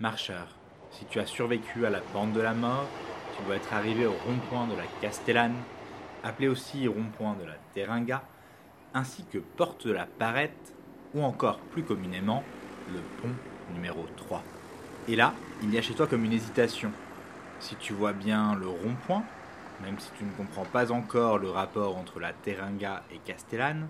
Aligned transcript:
Marcheur, 0.00 0.46
si 0.92 1.06
tu 1.06 1.18
as 1.18 1.26
survécu 1.26 1.84
à 1.84 1.90
la 1.90 1.98
bande 2.14 2.32
de 2.32 2.40
la 2.40 2.54
mort, 2.54 2.86
tu 3.36 3.42
dois 3.44 3.56
être 3.56 3.74
arrivé 3.74 4.06
au 4.06 4.12
rond-point 4.12 4.68
de 4.68 4.76
la 4.76 4.84
Castellane, 5.00 5.56
appelé 6.22 6.46
aussi 6.46 6.86
rond-point 6.86 7.34
de 7.34 7.44
la 7.44 7.56
Teringa, 7.74 8.22
ainsi 8.94 9.24
que 9.24 9.38
porte 9.38 9.88
de 9.88 9.92
la 9.92 10.06
Parette, 10.06 10.72
ou 11.14 11.24
encore 11.24 11.58
plus 11.72 11.82
communément, 11.82 12.44
le 12.92 13.00
pont 13.20 13.34
numéro 13.74 14.06
3. 14.16 14.44
Et 15.08 15.16
là, 15.16 15.34
il 15.64 15.74
y 15.74 15.78
a 15.78 15.82
chez 15.82 15.94
toi 15.94 16.06
comme 16.06 16.24
une 16.24 16.32
hésitation. 16.32 16.92
Si 17.58 17.74
tu 17.74 17.92
vois 17.92 18.12
bien 18.12 18.54
le 18.54 18.68
rond-point, 18.68 19.24
même 19.82 19.98
si 19.98 20.12
tu 20.16 20.22
ne 20.22 20.30
comprends 20.30 20.64
pas 20.64 20.92
encore 20.92 21.38
le 21.38 21.50
rapport 21.50 21.96
entre 21.96 22.20
la 22.20 22.32
Teringa 22.32 23.02
et 23.12 23.18
Castellane, 23.24 23.88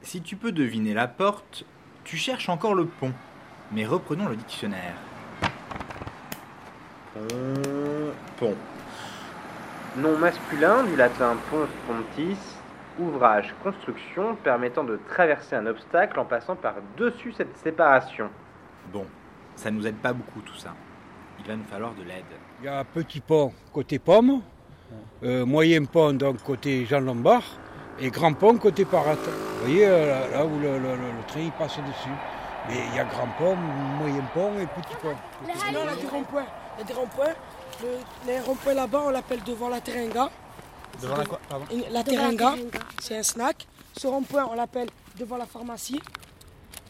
si 0.00 0.22
tu 0.22 0.36
peux 0.36 0.52
deviner 0.52 0.94
la 0.94 1.08
porte, 1.08 1.66
tu 2.04 2.16
cherches 2.16 2.48
encore 2.48 2.74
le 2.74 2.86
pont. 2.86 3.12
Mais 3.70 3.84
reprenons 3.84 4.30
le 4.30 4.36
dictionnaire. 4.36 4.94
Pont. 7.28 8.12
Pont. 8.38 8.54
Nom 9.96 10.18
masculin 10.18 10.84
du 10.84 10.96
latin 10.96 11.36
pons 11.50 11.66
pontis, 11.86 12.36
ouvrage, 12.98 13.54
construction 13.62 14.36
permettant 14.36 14.84
de 14.84 14.98
traverser 15.08 15.56
un 15.56 15.66
obstacle 15.66 16.18
en 16.20 16.24
passant 16.24 16.54
par-dessus 16.56 17.32
cette 17.32 17.56
séparation. 17.58 18.28
Bon, 18.92 19.06
ça 19.54 19.70
nous 19.70 19.86
aide 19.86 19.96
pas 19.96 20.12
beaucoup 20.12 20.40
tout 20.40 20.56
ça. 20.56 20.74
Il 21.38 21.46
va 21.46 21.56
nous 21.56 21.64
falloir 21.64 21.92
de 21.94 22.02
l'aide. 22.02 22.24
Il 22.60 22.66
y 22.66 22.68
a 22.68 22.80
un 22.80 22.84
petit 22.84 23.20
pont 23.20 23.52
côté 23.72 23.98
Pomme, 23.98 24.42
euh, 25.22 25.46
moyen 25.46 25.84
pont 25.84 26.12
donc 26.12 26.42
côté 26.42 26.84
Jean 26.84 27.00
Lombard 27.00 27.42
et 27.98 28.10
grand 28.10 28.32
pont 28.34 28.56
côté 28.58 28.84
Parat. 28.84 29.14
Vous 29.14 29.60
voyez 29.66 29.86
euh, 29.86 30.06
là, 30.30 30.38
là 30.38 30.44
où 30.46 30.58
le, 30.58 30.78
le- 30.78 30.78
le- 30.78 31.12
le 31.16 31.26
train 31.26 31.48
passe 31.58 31.78
dessus. 31.78 32.10
Mais 32.68 32.76
il 32.90 32.96
y 32.96 32.98
a 32.98 33.04
grand 33.04 33.28
pont, 33.38 33.54
moyen 33.54 34.22
pont 34.34 34.58
et 34.58 34.66
petit 34.66 34.96
pont. 35.00 35.14
Sinon, 35.54 35.80
on 35.84 35.88
a 35.88 35.96
des 35.96 36.08
ronds-points. 36.08 36.46
Il 36.76 36.80
y 36.80 36.82
a 36.82 36.86
des 36.86 36.92
ronds-points. 36.94 37.34
Le, 37.82 37.88
les 38.26 38.40
ronds-points 38.40 38.74
là-bas, 38.74 39.02
on 39.06 39.10
l'appelle 39.10 39.42
devant 39.44 39.68
la 39.68 39.80
Teringa. 39.80 40.30
Devant 41.00 41.16
la 41.16 41.24
quoi 41.24 41.40
Pardon 41.48 41.66
La 41.90 42.02
Teringa, 42.02 42.54
c'est 43.00 43.18
un 43.18 43.22
snack. 43.22 43.66
Ce 43.96 44.06
rond-point, 44.06 44.46
on 44.50 44.54
l'appelle 44.54 44.88
devant 45.18 45.36
la 45.36 45.46
pharmacie. 45.46 46.00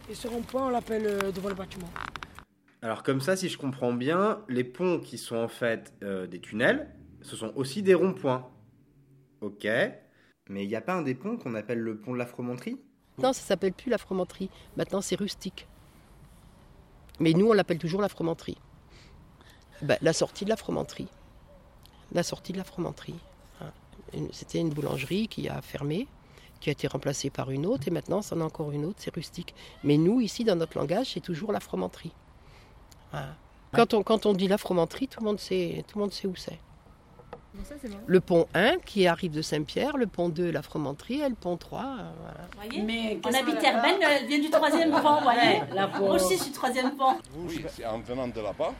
Et 0.09 0.15
ce 0.15 0.29
rond-point, 0.29 0.67
on 0.67 0.71
l'appelle 0.71 1.07
euh, 1.07 1.33
devant 1.33 1.49
le 1.49 1.55
bâtiment. 1.55 1.89
Alors 2.83 3.03
comme 3.03 3.21
ça, 3.21 3.37
si 3.37 3.49
je 3.49 3.59
comprends 3.59 3.93
bien, 3.93 4.45
les 4.49 4.65
ponts 4.65 5.01
qui 5.01 5.19
sont 5.19 5.37
en 5.37 5.49
fait 5.49 5.93
euh, 6.03 6.27
des 6.27 6.41
tunnels, 6.41 6.95
ce 7.23 7.37
sont 7.37 7.53
aussi 7.57 7.83
des 7.83 7.95
ronds-points. 7.95 8.49
Ok. 9.41 9.67
Mais 10.49 10.63
il 10.63 10.69
n'y 10.69 10.77
a 10.77 10.81
pas 10.81 10.95
un 10.95 11.03
des 11.03 11.15
ponts 11.15 11.37
qu'on 11.37 11.55
appelle 11.55 11.81
le 11.81 11.99
pont 11.99 12.13
de 12.13 12.19
la 12.19 12.27
Fromenterie 12.27 12.81
Non, 13.19 13.33
ça 13.33 13.41
s'appelle 13.43 13.73
plus 13.73 13.91
la 13.91 13.99
fromenterie. 13.99 14.51
Maintenant, 14.77 15.01
c'est 15.01 15.17
rustique. 15.17 15.67
Mais 17.19 17.33
nous, 17.33 17.49
on 17.49 17.53
l'appelle 17.55 17.79
toujours 17.79 18.01
la 18.03 18.09
fromenterie. 18.09 18.59
Ben, 19.83 19.97
la 20.03 20.13
sortie 20.13 20.45
de 20.45 20.51
la 20.51 20.57
fromenterie. 20.57 21.09
La 22.13 22.23
sortie 22.23 22.53
de 22.53 22.59
la 22.59 22.65
fromenterie. 22.65 23.19
Une- 24.15 24.33
C'était 24.33 24.59
une 24.61 24.71
boulangerie 24.71 25.27
qui 25.29 25.49
a 25.49 25.61
fermé, 25.63 26.07
qui 26.61 26.69
a 26.69 26.73
été 26.73 26.87
remplacée 26.87 27.29
par 27.31 27.51
une 27.51 27.67
autre, 27.67 27.89
et 27.89 27.91
maintenant, 27.91 28.23
c'en 28.23 28.41
a 28.41 28.45
encore 28.45 28.71
une 28.71 28.85
autre, 28.85 28.99
c'est 28.99 29.15
rustique. 29.15 29.55
Mais 29.83 29.97
nous, 29.97 30.21
ici, 30.21 30.45
dans 30.45 30.55
notre 30.57 30.79
langage, 30.79 31.13
c'est 31.15 31.21
toujours 31.21 31.53
la 31.53 31.61
fromenterie. 31.61 32.13
Voilà. 33.11 33.35
Quand 33.73 33.95
on, 33.95 34.03
quand 34.03 34.27
on 34.27 34.33
dit 34.33 34.47
la 34.49 34.59
fromenterie, 34.59 35.09
tout 35.09 35.21
le 35.21 35.27
monde 35.27 35.41
sait, 35.41 35.85
tout 35.89 35.99
le 35.99 36.03
monde 36.05 36.13
sait 36.13 36.29
où 36.29 36.37
c'est. 36.37 36.59
Le 38.07 38.21
pont 38.21 38.47
1 38.55 38.79
qui 38.85 39.07
arrive 39.07 39.33
de 39.33 39.43
Saint-Pierre, 39.43 39.97
le 39.97 40.07
pont 40.07 40.29
2 40.29 40.51
la 40.51 40.63
fromenterie 40.63 41.21
et 41.21 41.29
le 41.29 41.35
pont 41.35 41.57
3. 41.57 41.81
euh, 41.81 41.85
voilà. 42.21 42.85
Mais 42.85 43.19
on 43.25 43.33
habite 43.33 43.63
Herbel, 43.63 43.97
elle 44.03 44.27
vient 44.27 44.39
du 44.41 44.51
troisième 44.51 44.91
pont, 45.03 45.17
vous 45.19 45.23
voyez 45.23 45.63
Moi 45.99 46.15
aussi, 46.15 46.37
je 46.37 46.43
suis 46.45 46.53
troisième 46.53 46.97
pont. 46.97 47.17
Oui, 47.37 47.65
c'est 47.69 47.85
en 47.87 48.01
venant 48.01 48.29
de 48.29 48.41
là-bas, 48.41 48.73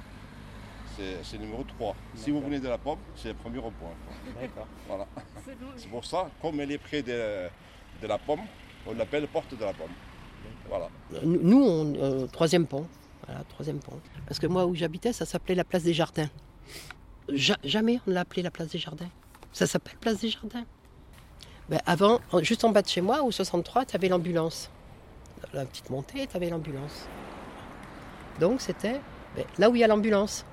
c'est 0.97 1.19
c'est 1.23 1.39
numéro 1.39 1.65
3. 1.65 1.95
Si 2.15 2.31
vous 2.31 2.41
venez 2.41 2.59
de 2.61 2.69
la 2.69 2.79
pomme, 2.79 2.99
c'est 3.17 3.29
le 3.29 3.35
premier 3.35 3.59
rond-point. 3.59 3.91
D'accord. 4.41 4.67
Voilà. 4.89 5.07
C'est 5.77 5.89
pour 5.89 6.05
ça, 6.05 6.29
comme 6.43 6.61
elle 6.61 6.73
est 6.73 6.79
près 6.79 7.03
de, 7.03 7.49
de 8.03 8.07
la 8.07 8.19
pomme, 8.19 8.41
on 8.87 8.95
l'appelle 8.95 9.27
porte 9.29 9.55
de 9.57 9.65
la 9.65 9.73
pomme. 9.73 9.91
Voilà. 10.69 10.89
Nous, 11.23 11.39
nous, 11.43 11.63
on, 11.65 11.95
euh, 11.97 12.27
troisième 12.27 12.67
pont. 12.67 12.87
Voilà, 13.27 13.43
troisième 13.49 13.79
pont. 13.79 13.99
Parce 14.27 14.39
que 14.39 14.47
moi, 14.47 14.67
où 14.67 14.75
j'habitais, 14.75 15.13
ça 15.13 15.25
s'appelait 15.27 15.55
la 15.55 15.65
place 15.65 15.83
des 15.85 15.93
Jardins. 15.95 16.29
Ja- 17.33 17.57
jamais 17.65 18.01
on 18.07 18.11
l'a 18.13 18.21
appelé 18.21 18.43
la 18.43 18.51
place 18.51 18.69
des 18.69 18.79
Jardins. 18.79 19.09
Ça 19.53 19.67
s'appelle 19.67 19.97
place 20.01 20.21
des 20.21 20.29
Jardins. 20.29 20.65
Ben, 21.69 21.81
avant, 21.87 22.21
juste 22.43 22.65
en 22.65 22.71
bas 22.71 22.83
de 22.83 22.89
chez 22.89 23.01
moi, 23.01 23.23
au 23.23 23.31
63, 23.33 23.85
tu 23.87 23.97
avais 23.97 24.09
l'ambulance. 24.09 24.71
La 25.53 25.65
petite 25.65 25.91
montée, 25.91 26.27
tu 26.27 26.37
avais 26.37 26.49
l'ambulance. 26.51 27.09
Donc, 28.41 28.61
c'était 28.61 29.01
ben, 29.35 29.45
là 29.59 29.69
où 29.71 29.75
il 29.75 29.81
y 29.81 29.85
a 29.85 29.89
l'ambulance. 29.89 30.45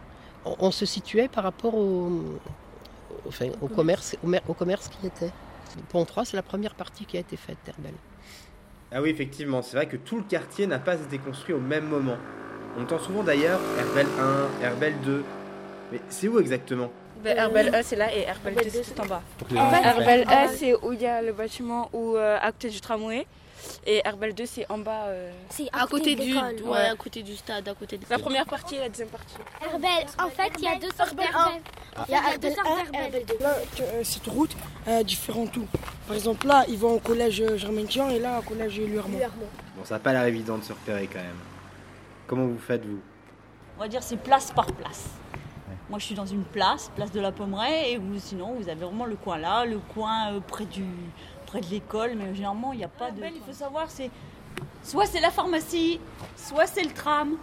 On, 0.45 0.55
on 0.59 0.71
se 0.71 0.85
situait 0.85 1.27
par 1.27 1.43
rapport 1.43 1.75
au, 1.75 2.07
au- 2.07 3.27
enfin, 3.27 3.49
au, 3.61 3.67
commerce, 3.67 4.15
au, 4.23 4.27
mer- 4.27 4.41
au 4.47 4.53
commerce 4.53 4.87
qui 4.89 5.05
était. 5.07 5.31
Le 5.75 5.81
pont 5.83 6.05
3, 6.05 6.25
c'est 6.25 6.37
la 6.37 6.43
première 6.43 6.75
partie 6.75 7.05
qui 7.05 7.17
a 7.17 7.19
été 7.19 7.35
faite 7.37 7.57
d'Herbel. 7.65 7.93
Ah 8.91 9.01
oui, 9.01 9.09
effectivement, 9.09 9.61
c'est 9.61 9.75
vrai 9.75 9.87
que 9.87 9.97
tout 9.97 10.17
le 10.17 10.23
quartier 10.23 10.67
n'a 10.67 10.79
pas 10.79 10.95
été 10.95 11.17
construit 11.17 11.53
au 11.53 11.59
même 11.59 11.85
moment. 11.87 12.17
On 12.77 12.83
entend 12.83 12.99
souvent 12.99 13.23
d'ailleurs 13.23 13.59
Herbel 13.79 14.07
1, 14.61 14.63
Herbel 14.63 14.93
2. 15.03 15.23
Mais 15.93 16.01
c'est 16.09 16.27
où 16.27 16.39
exactement 16.39 16.89
Ben, 17.23 17.37
Herbel 17.37 17.73
1 17.73 17.83
c'est 17.83 17.95
là 17.95 18.13
et 18.13 18.21
Herbel 18.23 18.55
2 18.55 18.69
c'est 18.83 18.99
en 18.99 19.05
bas. 19.05 19.21
En 19.55 19.69
fait, 19.69 19.83
Herbel 19.87 20.25
1 20.27 20.47
c'est 20.49 20.73
où 20.83 20.91
il 20.91 21.01
y 21.01 21.05
a 21.05 21.21
le 21.21 21.31
bâtiment 21.33 21.89
où, 21.93 22.17
euh, 22.17 22.37
à 22.41 22.51
côté 22.51 22.69
du 22.69 22.81
tramway 22.81 23.25
et 23.85 24.01
Herbel 24.03 24.33
2 24.33 24.45
c'est 24.45 24.65
en 24.69 24.79
bas. 24.79 25.03
euh, 25.05 25.31
C'est 25.49 25.69
à 25.71 25.85
côté 25.87 26.15
du, 26.15 26.33
ouais, 26.35 26.87
à 26.91 26.95
côté 26.95 27.21
du 27.23 27.35
stade, 27.35 27.67
à 27.69 27.73
côté 27.75 27.97
de 27.97 28.05
La 28.09 28.17
première 28.19 28.45
partie 28.45 28.75
et 28.75 28.79
la 28.79 28.89
deuxième 28.89 29.07
partie. 29.09 29.35
Herbel, 29.61 29.89
en 30.19 30.29
fait, 30.29 30.51
il 30.57 30.63
y 30.65 30.67
a 30.67 30.75
deux 30.79 30.89
sortes 30.97 31.15
d'Herbel. 31.15 31.61
Il 32.09 32.11
y 32.13 32.17
a 32.17 32.37
deux 32.37 32.49
sortes 32.51 32.91
d'Herbel. 32.91 33.23
Là, 33.39 33.55
tu- 33.75 33.83
euh, 33.83 34.03
cette 34.03 34.25
route 34.27 34.55
a 34.87 35.03
différents 35.03 35.45
tout. 35.47 35.67
Par 36.07 36.15
exemple, 36.17 36.47
là, 36.47 36.65
ils 36.67 36.77
vont 36.77 36.95
au 36.95 36.99
collège 36.99 37.39
euh, 37.41 37.55
Germain-Tian 37.57 38.09
et 38.09 38.19
là, 38.19 38.39
au 38.39 38.41
collège 38.41 38.79
Luermont. 38.81 39.19
Bon, 39.77 39.85
ça 39.85 39.95
n'a 39.95 39.99
pas 39.99 40.11
l'air 40.11 40.25
évident 40.25 40.57
de 40.57 40.63
se 40.63 40.73
repérer 40.73 41.07
quand 41.07 41.19
même. 41.19 41.39
Comment 42.27 42.47
vous 42.47 42.59
faites, 42.59 42.83
vous? 42.85 42.99
On 43.77 43.81
va 43.81 43.87
dire 43.87 44.03
c'est 44.03 44.17
place 44.17 44.51
par 44.51 44.65
place. 44.73 45.05
Moi, 45.93 45.99
je 45.99 46.05
suis 46.05 46.15
dans 46.15 46.25
une 46.25 46.43
place, 46.43 46.89
place 46.95 47.11
de 47.11 47.19
la 47.19 47.31
Pommeraye, 47.31 47.91
et 47.91 47.97
vous, 47.97 48.17
sinon, 48.17 48.55
vous 48.55 48.67
avez 48.67 48.83
vraiment 48.83 49.05
le 49.05 49.15
coin 49.15 49.37
là, 49.37 49.63
le 49.63 49.77
coin 49.77 50.31
euh, 50.31 50.39
près, 50.39 50.65
du, 50.65 50.87
près 51.45 51.61
de 51.61 51.67
l'école, 51.67 52.15
mais 52.15 52.33
généralement, 52.33 52.73
il 52.73 52.79
n'y 52.79 52.83
a 52.83 52.87
pas 52.87 53.11
de. 53.11 53.23
Il 53.23 53.41
faut 53.45 53.53
savoir, 53.53 53.91
c'est 53.91 54.09
soit 54.81 55.05
c'est 55.05 55.21
la 55.21 55.29
pharmacie, 55.29 55.99
soit 56.35 56.65
c'est 56.65 56.81
le 56.81 56.89
tram, 56.89 57.37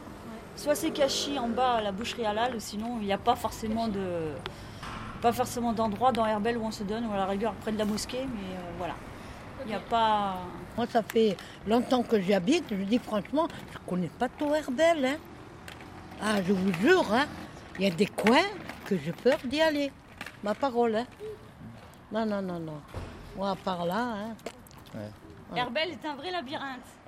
soit 0.57 0.75
c'est 0.75 0.91
Cachy 0.91 1.39
en 1.39 1.47
bas 1.47 1.75
à 1.75 1.81
la 1.81 1.93
boucherie 1.93 2.27
halal, 2.27 2.57
ou 2.57 2.59
sinon, 2.59 2.99
il 3.01 3.07
n'y 3.07 3.13
a 3.13 3.19
pas 3.19 3.37
forcément 3.37 3.87
de. 3.87 4.33
Pas 5.23 5.31
forcément 5.31 5.73
d'endroit 5.73 6.11
dans 6.11 6.27
Herbel 6.27 6.59
où 6.59 6.65
on 6.65 6.73
se 6.73 6.83
donne, 6.83 7.07
ou 7.07 7.13
à 7.13 7.19
la 7.19 7.27
rigueur 7.27 7.53
près 7.53 7.71
de 7.71 7.79
la 7.79 7.85
mosquée, 7.85 8.27
mais 8.35 8.57
euh, 8.57 8.73
voilà. 8.79 8.95
Il 9.65 9.69
n'y 9.69 9.75
a 9.75 9.79
pas. 9.79 10.39
Moi, 10.77 10.87
ça 10.89 11.05
fait 11.05 11.37
longtemps 11.69 12.03
que 12.03 12.21
j'y 12.21 12.35
habite. 12.35 12.65
Je 12.69 12.83
dis 12.83 12.99
franchement, 12.99 13.47
je 13.73 13.79
connais 13.87 14.11
pas 14.19 14.29
tout 14.29 14.53
Herbel. 14.53 15.05
Hein. 15.05 15.17
Ah, 16.21 16.43
je 16.43 16.53
vous 16.53 16.73
jure, 16.83 17.07
hein, 17.15 17.27
il 17.81 17.85
y 17.85 17.87
a 17.87 17.95
des 17.95 18.07
coins 18.07 18.51
que 18.85 18.99
j'ai 18.99 19.13
peur 19.13 19.39
d'y 19.45 19.63
aller. 19.63 19.91
Ma 20.45 20.55
parole. 20.55 20.97
Hein. 20.97 21.07
Non, 22.13 22.27
non, 22.27 22.43
non, 22.43 22.61
non. 22.61 22.81
Moi, 23.35 23.57
par 23.65 23.87
là. 23.87 24.35
Hein. 24.95 25.01
Herbel 25.57 25.93
est 25.93 26.07
un 26.07 26.15
vrai 26.15 26.31
labyrinthe. 26.31 27.00